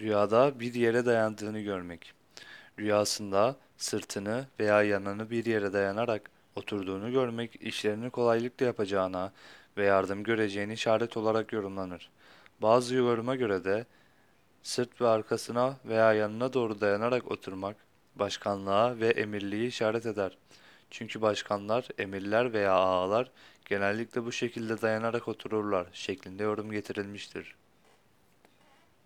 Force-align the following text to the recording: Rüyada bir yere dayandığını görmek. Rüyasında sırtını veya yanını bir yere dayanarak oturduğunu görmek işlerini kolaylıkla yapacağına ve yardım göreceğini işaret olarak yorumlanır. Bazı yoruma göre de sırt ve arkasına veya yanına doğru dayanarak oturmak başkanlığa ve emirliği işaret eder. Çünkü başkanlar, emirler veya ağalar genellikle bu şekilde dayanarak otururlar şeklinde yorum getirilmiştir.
Rüyada 0.00 0.60
bir 0.60 0.74
yere 0.74 1.06
dayandığını 1.06 1.60
görmek. 1.60 2.12
Rüyasında 2.78 3.56
sırtını 3.76 4.46
veya 4.60 4.82
yanını 4.82 5.30
bir 5.30 5.44
yere 5.44 5.72
dayanarak 5.72 6.30
oturduğunu 6.56 7.12
görmek 7.12 7.62
işlerini 7.62 8.10
kolaylıkla 8.10 8.66
yapacağına 8.66 9.32
ve 9.76 9.84
yardım 9.84 10.22
göreceğini 10.24 10.72
işaret 10.72 11.16
olarak 11.16 11.52
yorumlanır. 11.52 12.10
Bazı 12.62 12.94
yoruma 12.94 13.36
göre 13.36 13.64
de 13.64 13.86
sırt 14.62 15.00
ve 15.00 15.08
arkasına 15.08 15.76
veya 15.84 16.12
yanına 16.12 16.52
doğru 16.52 16.80
dayanarak 16.80 17.30
oturmak 17.30 17.76
başkanlığa 18.16 19.00
ve 19.00 19.08
emirliği 19.08 19.68
işaret 19.68 20.06
eder. 20.06 20.38
Çünkü 20.90 21.22
başkanlar, 21.22 21.88
emirler 21.98 22.52
veya 22.52 22.72
ağalar 22.72 23.30
genellikle 23.64 24.24
bu 24.24 24.32
şekilde 24.32 24.82
dayanarak 24.82 25.28
otururlar 25.28 25.86
şeklinde 25.92 26.42
yorum 26.42 26.70
getirilmiştir. 26.70 27.54